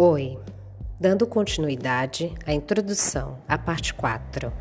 Oi, 0.00 0.38
dando 1.00 1.26
continuidade 1.26 2.32
à 2.46 2.52
introdução 2.52 3.40
à 3.48 3.58
parte 3.58 3.92
4. 3.92 4.52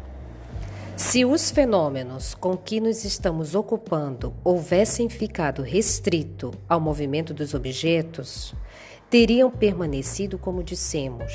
Se 0.96 1.26
os 1.26 1.52
fenômenos 1.52 2.34
com 2.34 2.58
que 2.58 2.82
nos 2.82 3.06
estamos 3.06 3.54
ocupando 3.54 4.34
houvessem 4.44 5.08
ficado 5.08 5.62
restrito 5.62 6.50
ao 6.68 6.82
movimento 6.82 7.36
dos 7.36 7.54
objetos, 7.54 8.56
teriam 9.12 9.52
permanecido, 9.52 10.40
como 10.40 10.64
dissemos, 10.64 11.32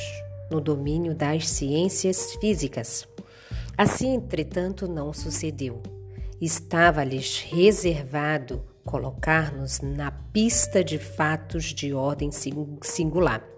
no 0.51 0.61
domínio 0.61 1.15
das 1.15 1.49
ciências 1.49 2.35
físicas. 2.41 3.07
Assim, 3.79 4.15
entretanto, 4.15 4.89
não 4.89 5.13
sucedeu. 5.13 5.81
Estava-lhes 6.41 7.41
reservado 7.41 8.65
colocar-nos 8.85 9.81
na 9.81 10.11
pista 10.11 10.83
de 10.83 10.99
fatos 10.99 11.67
de 11.67 11.95
ordem 11.95 12.31
singular. 12.33 13.52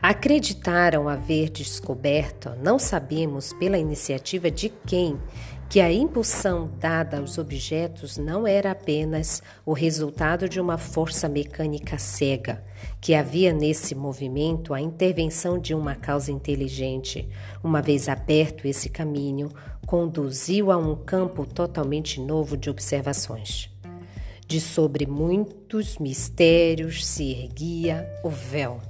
Acreditaram 0.00 1.08
haver 1.08 1.50
descoberto, 1.50 2.50
não 2.62 2.78
sabemos 2.78 3.52
pela 3.54 3.78
iniciativa 3.78 4.50
de 4.50 4.68
quem, 4.86 5.18
que 5.68 5.80
a 5.80 5.92
impulsão 5.92 6.70
dada 6.78 7.18
aos 7.18 7.38
objetos 7.38 8.16
não 8.16 8.46
era 8.46 8.70
apenas 8.70 9.42
o 9.64 9.72
resultado 9.72 10.48
de 10.48 10.60
uma 10.60 10.78
força 10.78 11.28
mecânica 11.28 11.98
cega, 11.98 12.62
que 13.00 13.14
havia 13.14 13.52
nesse 13.52 13.94
movimento 13.94 14.72
a 14.72 14.80
intervenção 14.80 15.58
de 15.58 15.74
uma 15.74 15.94
causa 15.94 16.30
inteligente. 16.30 17.28
Uma 17.62 17.82
vez 17.82 18.08
aberto 18.08 18.66
esse 18.66 18.88
caminho, 18.88 19.50
conduziu 19.86 20.70
a 20.70 20.76
um 20.76 20.94
campo 20.94 21.46
totalmente 21.46 22.20
novo 22.20 22.56
de 22.56 22.70
observações. 22.70 23.70
De 24.46 24.60
sobre 24.60 25.06
muitos 25.06 25.98
mistérios 25.98 27.04
se 27.06 27.32
erguia 27.32 28.08
o 28.22 28.28
véu. 28.28 28.80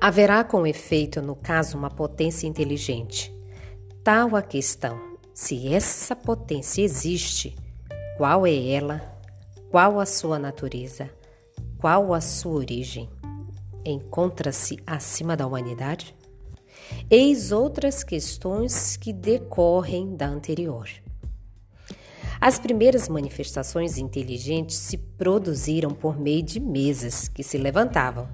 Haverá 0.00 0.44
com 0.44 0.66
efeito, 0.66 1.22
no 1.22 1.34
caso, 1.36 1.76
uma 1.76 1.90
potência 1.90 2.46
inteligente. 2.46 3.34
Tal 4.02 4.36
a 4.36 4.42
questão: 4.42 5.00
se 5.32 5.72
essa 5.72 6.14
potência 6.14 6.82
existe, 6.82 7.56
qual 8.16 8.46
é 8.46 8.68
ela? 8.68 9.00
Qual 9.70 9.98
a 9.98 10.06
sua 10.06 10.38
natureza? 10.38 11.10
Qual 11.78 12.14
a 12.14 12.20
sua 12.20 12.52
origem? 12.52 13.08
Encontra-se 13.84 14.78
acima 14.86 15.36
da 15.36 15.46
humanidade? 15.46 16.14
Eis 17.10 17.50
outras 17.50 18.04
questões 18.04 18.96
que 18.96 19.12
decorrem 19.12 20.14
da 20.16 20.26
anterior. 20.26 20.88
As 22.40 22.58
primeiras 22.58 23.08
manifestações 23.08 23.96
inteligentes 23.96 24.76
se 24.76 24.98
produziram 24.98 25.90
por 25.90 26.18
meio 26.18 26.42
de 26.42 26.60
mesas 26.60 27.26
que 27.26 27.42
se 27.42 27.56
levantavam 27.56 28.28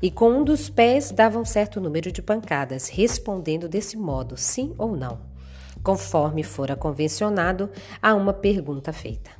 e 0.00 0.10
com 0.10 0.30
um 0.30 0.44
dos 0.44 0.68
pés 0.68 1.10
davam 1.10 1.44
certo 1.44 1.80
número 1.80 2.10
de 2.12 2.22
pancadas, 2.22 2.88
respondendo 2.88 3.68
desse 3.68 3.96
modo 3.96 4.36
sim 4.36 4.74
ou 4.78 4.96
não, 4.96 5.20
conforme 5.82 6.42
fora 6.42 6.76
convencionado 6.76 7.70
a 8.02 8.14
uma 8.14 8.32
pergunta 8.32 8.92
feita. 8.92 9.30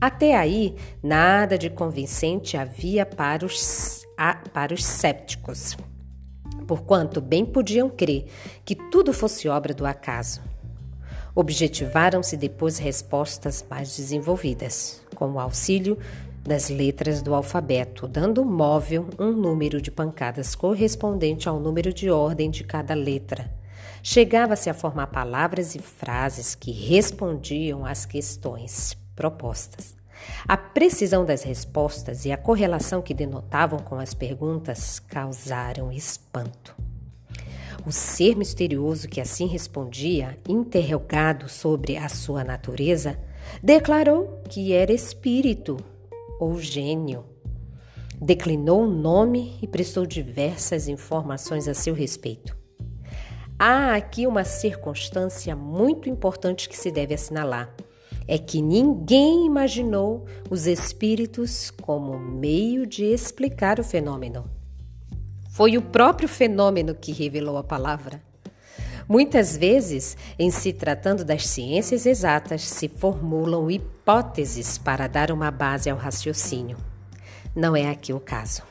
Até 0.00 0.36
aí, 0.36 0.74
nada 1.02 1.56
de 1.56 1.70
convincente 1.70 2.56
havia 2.56 3.06
para 3.06 3.46
os, 3.46 4.04
a, 4.16 4.34
para 4.34 4.74
os 4.74 4.84
sépticos, 4.84 5.76
porquanto 6.66 7.20
bem 7.20 7.46
podiam 7.46 7.88
crer 7.88 8.26
que 8.64 8.74
tudo 8.74 9.12
fosse 9.12 9.48
obra 9.48 9.72
do 9.72 9.86
acaso. 9.86 10.42
Objetivaram-se 11.34 12.36
depois 12.36 12.78
respostas 12.78 13.64
mais 13.68 13.96
desenvolvidas, 13.96 15.02
com 15.14 15.32
o 15.32 15.40
auxílio 15.40 15.98
das 16.46 16.68
letras 16.68 17.20
do 17.20 17.34
alfabeto, 17.34 18.06
dando 18.06 18.44
móvel 18.44 19.08
um 19.18 19.32
número 19.32 19.80
de 19.80 19.90
pancadas 19.90 20.54
correspondente 20.54 21.48
ao 21.48 21.58
número 21.58 21.92
de 21.92 22.10
ordem 22.10 22.50
de 22.50 22.62
cada 22.62 22.94
letra. 22.94 23.52
Chegava-se 24.02 24.70
a 24.70 24.74
formar 24.74 25.08
palavras 25.08 25.74
e 25.74 25.80
frases 25.80 26.54
que 26.54 26.70
respondiam 26.70 27.84
às 27.84 28.06
questões 28.06 28.96
propostas. 29.16 29.96
A 30.46 30.56
precisão 30.56 31.24
das 31.24 31.42
respostas 31.42 32.24
e 32.24 32.32
a 32.32 32.36
correlação 32.36 33.02
que 33.02 33.12
denotavam 33.12 33.80
com 33.80 33.96
as 33.96 34.14
perguntas 34.14 35.00
causaram 35.00 35.90
espanto. 35.90 36.74
O 37.84 37.92
ser 37.92 38.36
misterioso 38.36 39.08
que 39.08 39.20
assim 39.20 39.46
respondia, 39.46 40.36
interrogado 40.48 41.48
sobre 41.48 41.96
a 41.96 42.08
sua 42.08 42.42
natureza, 42.42 43.18
declarou 43.62 44.40
que 44.48 44.72
era 44.72 44.92
espírito 44.92 45.76
ou 46.38 46.58
gênio. 46.60 47.24
Declinou 48.20 48.84
o 48.84 48.90
nome 48.90 49.58
e 49.60 49.66
prestou 49.66 50.06
diversas 50.06 50.88
informações 50.88 51.68
a 51.68 51.74
seu 51.74 51.94
respeito. 51.94 52.56
Há 53.58 53.94
aqui 53.94 54.26
uma 54.26 54.44
circunstância 54.44 55.56
muito 55.56 56.08
importante 56.08 56.68
que 56.68 56.76
se 56.76 56.90
deve 56.90 57.14
assinalar. 57.14 57.74
É 58.28 58.36
que 58.36 58.60
ninguém 58.60 59.46
imaginou 59.46 60.26
os 60.50 60.66
espíritos 60.66 61.70
como 61.70 62.18
meio 62.18 62.86
de 62.86 63.04
explicar 63.04 63.78
o 63.78 63.84
fenômeno. 63.84 64.50
Foi 65.50 65.78
o 65.78 65.82
próprio 65.82 66.28
fenômeno 66.28 66.94
que 66.94 67.12
revelou 67.12 67.56
a 67.56 67.64
palavra. 67.64 68.20
Muitas 69.08 69.56
vezes, 69.56 70.16
em 70.36 70.50
se 70.50 70.72
tratando 70.72 71.24
das 71.24 71.46
ciências 71.46 72.06
exatas, 72.06 72.62
se 72.62 72.88
formulam 72.88 73.70
hipóteses 73.70 74.78
para 74.78 75.06
dar 75.06 75.30
uma 75.30 75.50
base 75.50 75.88
ao 75.88 75.96
raciocínio. 75.96 76.76
Não 77.54 77.76
é 77.76 77.88
aqui 77.88 78.12
o 78.12 78.18
caso. 78.18 78.62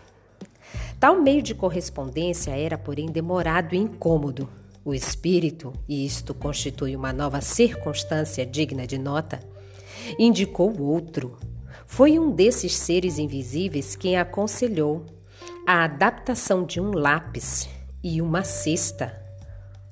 Tal 0.99 1.21
meio 1.21 1.41
de 1.41 1.55
correspondência 1.55 2.51
era, 2.51 2.77
porém, 2.77 3.05
demorado 3.05 3.75
e 3.75 3.77
incômodo. 3.77 4.49
O 4.83 4.93
espírito, 4.93 5.73
e 5.87 6.05
isto 6.05 6.33
constitui 6.33 6.95
uma 6.95 7.13
nova 7.13 7.39
circunstância 7.39 8.45
digna 8.45 8.85
de 8.85 8.97
nota, 8.97 9.39
indicou 10.19 10.79
outro. 10.81 11.39
Foi 11.87 12.19
um 12.19 12.29
desses 12.29 12.75
seres 12.75 13.17
invisíveis 13.17 13.95
quem 13.95 14.17
aconselhou 14.17 15.05
a 15.65 15.85
adaptação 15.85 16.65
de 16.65 16.79
um 16.79 16.91
lápis 16.91 17.69
e 18.03 18.21
uma 18.21 18.43
cesta 18.43 19.24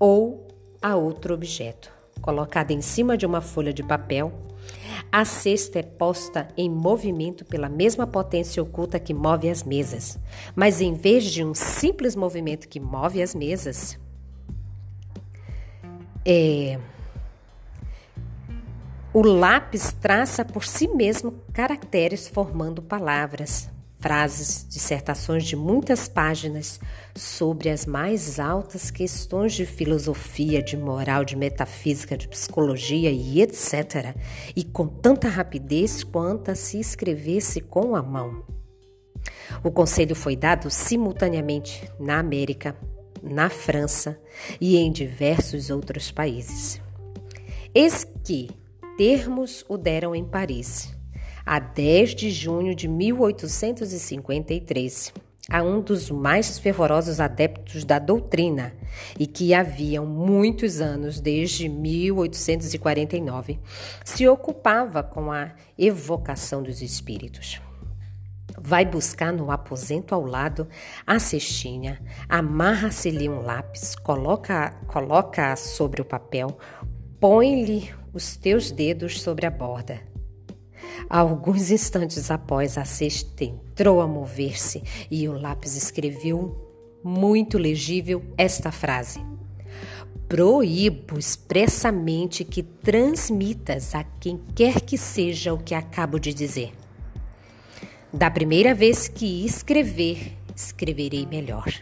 ou 0.03 0.49
a 0.81 0.97
outro 0.97 1.33
objeto, 1.33 1.89
colocada 2.21 2.73
em 2.73 2.81
cima 2.81 3.15
de 3.15 3.25
uma 3.25 3.39
folha 3.39 3.71
de 3.71 3.81
papel. 3.81 4.33
A 5.09 5.23
cesta 5.23 5.79
é 5.79 5.81
posta 5.81 6.49
em 6.57 6.69
movimento 6.69 7.45
pela 7.45 7.69
mesma 7.69 8.05
potência 8.05 8.61
oculta 8.61 8.99
que 8.99 9.13
move 9.13 9.49
as 9.49 9.63
mesas, 9.63 10.19
mas 10.53 10.81
em 10.81 10.93
vez 10.93 11.23
de 11.23 11.41
um 11.41 11.53
simples 11.53 12.17
movimento 12.17 12.67
que 12.67 12.81
move 12.81 13.23
as 13.23 13.33
mesas, 13.33 13.97
é, 16.25 16.77
o 19.13 19.21
lápis 19.21 19.93
traça 19.93 20.43
por 20.43 20.65
si 20.65 20.89
mesmo 20.89 21.31
caracteres 21.53 22.27
formando 22.27 22.81
palavras, 22.81 23.69
frases, 24.03 24.67
dissertações 24.69 25.45
de 25.45 25.55
muitas 25.55 26.09
páginas 26.09 26.77
sobre 27.15 27.69
as 27.69 27.85
mais 27.85 28.37
altas 28.37 28.91
questões 28.91 29.53
de 29.53 29.65
filosofia, 29.65 30.61
de 30.61 30.75
moral, 30.75 31.23
de 31.23 31.37
metafísica, 31.37 32.17
de 32.17 32.27
psicologia 32.27 33.09
e 33.09 33.41
etc., 33.41 34.13
e 34.53 34.65
com 34.65 34.87
tanta 34.87 35.29
rapidez 35.29 36.03
quanto 36.03 36.53
se 36.53 36.81
escrevesse 36.81 37.61
com 37.61 37.95
a 37.95 38.03
mão. 38.03 38.43
O 39.63 39.71
conselho 39.71 40.17
foi 40.17 40.35
dado 40.35 40.69
simultaneamente 40.69 41.89
na 41.97 42.19
América, 42.19 42.75
na 43.23 43.49
França 43.49 44.19
e 44.59 44.75
em 44.75 44.91
diversos 44.91 45.69
outros 45.69 46.11
países. 46.11 46.81
Eis 47.73 48.05
que 48.21 48.49
termos 48.97 49.63
o 49.69 49.77
deram 49.77 50.13
em 50.13 50.25
Paris 50.25 50.93
a 51.45 51.59
10 51.59 52.15
de 52.15 52.31
junho 52.31 52.73
de 52.73 52.87
1853, 52.87 55.13
a 55.49 55.61
um 55.61 55.81
dos 55.81 56.09
mais 56.09 56.57
fervorosos 56.57 57.19
adeptos 57.19 57.83
da 57.83 57.99
doutrina 57.99 58.73
e 59.19 59.27
que 59.27 59.53
haviam 59.53 60.05
muitos 60.05 60.79
anos, 60.79 61.19
desde 61.19 61.67
1849, 61.67 63.59
se 64.05 64.25
ocupava 64.27 65.03
com 65.03 65.29
a 65.31 65.51
evocação 65.77 66.63
dos 66.63 66.81
espíritos. 66.81 67.61
Vai 68.57 68.85
buscar 68.85 69.33
no 69.33 69.51
aposento 69.51 70.15
ao 70.15 70.25
lado 70.25 70.65
a 71.05 71.19
cestinha, 71.19 72.01
amarra-se-lhe 72.29 73.27
um 73.27 73.41
lápis, 73.41 73.93
coloca-a 73.95 74.69
coloca 74.85 75.57
sobre 75.57 76.01
o 76.01 76.05
papel, 76.05 76.57
põe-lhe 77.19 77.93
os 78.13 78.37
teus 78.37 78.71
dedos 78.71 79.21
sobre 79.21 79.45
a 79.45 79.51
borda 79.51 80.12
Alguns 81.09 81.71
instantes 81.71 82.31
após, 82.31 82.77
a 82.77 82.85
cesta 82.85 83.43
entrou 83.43 84.01
a 84.01 84.07
mover-se 84.07 84.83
e 85.09 85.27
o 85.27 85.33
lápis 85.33 85.75
escreveu 85.75 86.55
muito 87.03 87.57
legível 87.57 88.23
esta 88.37 88.71
frase: 88.71 89.19
Proíbo 90.27 91.19
expressamente 91.19 92.43
que 92.43 92.63
transmitas 92.63 93.93
a 93.93 94.03
quem 94.03 94.39
quer 94.55 94.81
que 94.81 94.97
seja 94.97 95.53
o 95.53 95.57
que 95.57 95.75
acabo 95.75 96.19
de 96.19 96.33
dizer. 96.33 96.73
Da 98.11 98.29
primeira 98.29 98.73
vez 98.73 99.07
que 99.07 99.45
escrever 99.45 100.37
escreverei 100.55 101.25
melhor. 101.25 101.73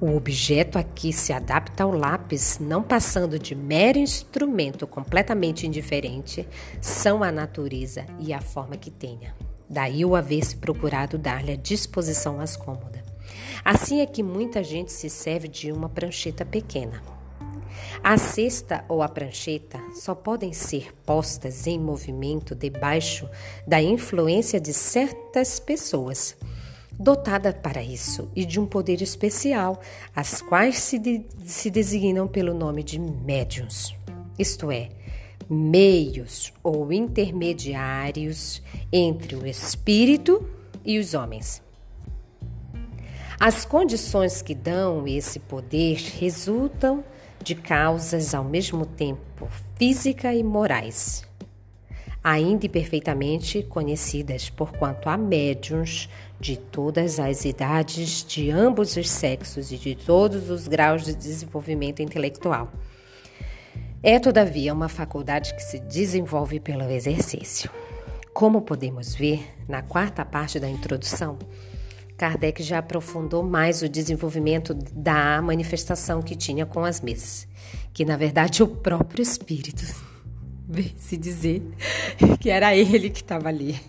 O 0.00 0.14
objeto 0.14 0.78
aqui 0.78 1.12
se 1.12 1.32
adapta 1.32 1.82
ao 1.82 1.90
lápis, 1.90 2.60
não 2.60 2.84
passando 2.84 3.36
de 3.36 3.52
mero 3.52 3.98
instrumento 3.98 4.86
completamente 4.86 5.66
indiferente, 5.66 6.46
são 6.80 7.20
a 7.20 7.32
natureza 7.32 8.06
e 8.20 8.32
a 8.32 8.40
forma 8.40 8.76
que 8.76 8.92
tenha. 8.92 9.34
Daí 9.68 10.04
o 10.04 10.14
haver-se 10.14 10.56
procurado 10.56 11.18
dar-lhe 11.18 11.50
a 11.50 11.56
disposição 11.56 12.36
mais 12.36 12.56
cômoda. 12.56 13.04
Assim 13.64 14.00
é 14.00 14.06
que 14.06 14.22
muita 14.22 14.62
gente 14.62 14.92
se 14.92 15.10
serve 15.10 15.48
de 15.48 15.72
uma 15.72 15.88
prancheta 15.88 16.44
pequena. 16.46 17.02
A 18.02 18.16
cesta 18.16 18.84
ou 18.88 19.02
a 19.02 19.08
prancheta 19.08 19.80
só 19.94 20.14
podem 20.14 20.52
ser 20.52 20.94
postas 21.04 21.66
em 21.66 21.76
movimento 21.76 22.54
debaixo 22.54 23.28
da 23.66 23.82
influência 23.82 24.60
de 24.60 24.72
certas 24.72 25.58
pessoas 25.58 26.36
dotada 26.98 27.52
para 27.52 27.82
isso 27.82 28.30
e 28.34 28.44
de 28.44 28.58
um 28.58 28.66
poder 28.66 29.00
especial, 29.00 29.80
as 30.14 30.42
quais 30.42 30.78
se, 30.78 30.98
de, 30.98 31.24
se 31.44 31.70
designam 31.70 32.26
pelo 32.26 32.52
nome 32.52 32.82
de 32.82 32.98
médiums, 32.98 33.94
isto 34.38 34.70
é, 34.70 34.88
meios 35.48 36.52
ou 36.62 36.92
intermediários 36.92 38.62
entre 38.92 39.36
o 39.36 39.46
espírito 39.46 40.44
e 40.84 40.98
os 40.98 41.14
homens. 41.14 41.62
As 43.40 43.64
condições 43.64 44.42
que 44.42 44.54
dão 44.54 45.06
esse 45.06 45.38
poder 45.38 45.96
resultam 46.18 47.04
de 47.40 47.54
causas 47.54 48.34
ao 48.34 48.42
mesmo 48.42 48.84
tempo 48.84 49.48
física 49.76 50.34
e 50.34 50.42
morais, 50.42 51.27
ainda 52.28 52.66
imperfeitamente 52.66 53.62
conhecidas, 53.62 54.50
porquanto 54.50 55.08
há 55.08 55.16
médiums 55.16 56.10
de 56.38 56.58
todas 56.58 57.18
as 57.18 57.46
idades, 57.46 58.22
de 58.22 58.50
ambos 58.50 58.96
os 58.96 59.08
sexos 59.08 59.72
e 59.72 59.78
de 59.78 59.94
todos 59.94 60.50
os 60.50 60.68
graus 60.68 61.04
de 61.06 61.14
desenvolvimento 61.14 62.02
intelectual. 62.02 62.70
É, 64.02 64.18
todavia, 64.18 64.74
uma 64.74 64.90
faculdade 64.90 65.54
que 65.54 65.62
se 65.62 65.78
desenvolve 65.80 66.60
pelo 66.60 66.82
exercício. 66.90 67.70
Como 68.34 68.60
podemos 68.60 69.14
ver 69.14 69.42
na 69.66 69.80
quarta 69.80 70.22
parte 70.22 70.60
da 70.60 70.68
introdução, 70.68 71.38
Kardec 72.18 72.62
já 72.62 72.78
aprofundou 72.78 73.42
mais 73.42 73.80
o 73.80 73.88
desenvolvimento 73.88 74.74
da 74.74 75.40
manifestação 75.40 76.20
que 76.20 76.36
tinha 76.36 76.66
com 76.66 76.84
as 76.84 77.00
mesas, 77.00 77.48
que 77.94 78.04
na 78.04 78.18
verdade 78.18 78.62
o 78.62 78.68
próprio 78.68 79.22
espírito 79.22 80.07
se 80.96 81.16
dizer 81.16 81.62
que 82.40 82.50
era 82.50 82.74
ele 82.76 83.10
que 83.10 83.22
estava 83.22 83.48
ali. 83.48 83.80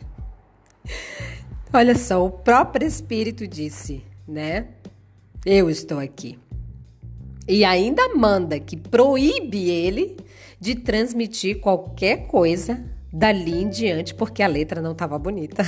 Olha 1.72 1.96
só, 1.96 2.26
o 2.26 2.32
próprio 2.32 2.88
Espírito 2.88 3.48
disse, 3.48 4.04
né? 4.28 4.68
Eu 5.46 5.70
estou 5.70 6.00
aqui. 6.00 6.38
E 7.48 7.64
ainda 7.64 8.14
manda 8.16 8.60
que 8.60 8.78
proíbe 8.78 9.70
ele 9.70 10.18
de 10.60 10.76
transmitir 10.76 11.60
qualquer 11.60 12.28
coisa 12.28 12.84
dali 13.12 13.64
em 13.64 13.70
diante, 13.70 14.14
porque 14.14 14.44
a 14.44 14.48
letra 14.48 14.82
não 14.82 14.92
estava 14.92 15.18
bonita. 15.18 15.64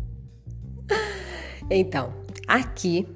então, 1.70 2.12
aqui 2.46 3.06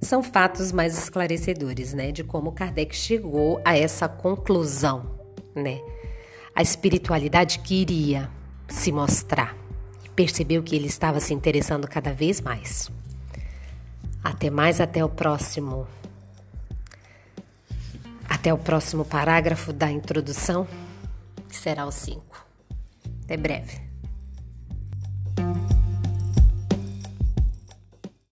são 0.00 0.22
fatos 0.22 0.72
mais 0.72 0.96
esclarecedores, 0.96 1.92
né, 1.92 2.12
de 2.12 2.22
como 2.22 2.52
Kardec 2.52 2.94
chegou 2.94 3.60
a 3.64 3.76
essa 3.76 4.08
conclusão, 4.08 5.17
né? 5.54 5.80
A 6.54 6.62
espiritualidade 6.62 7.60
queria 7.60 8.30
se 8.68 8.92
mostrar 8.92 9.56
percebeu 10.18 10.64
que 10.64 10.74
ele 10.74 10.88
estava 10.88 11.20
se 11.20 11.32
interessando 11.32 11.86
cada 11.86 12.12
vez 12.12 12.40
mais. 12.40 12.90
Até 14.24 14.50
mais, 14.50 14.80
até 14.80 15.04
o 15.04 15.08
próximo. 15.08 15.86
Até 18.28 18.52
o 18.52 18.58
próximo 18.58 19.04
parágrafo 19.04 19.72
da 19.72 19.88
introdução, 19.92 20.66
que 21.48 21.56
será 21.56 21.86
o 21.86 21.92
5. 21.92 22.44
Até 23.22 23.36
breve. 23.36 23.87